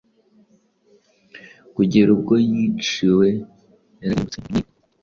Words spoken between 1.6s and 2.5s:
Kugeza ubwo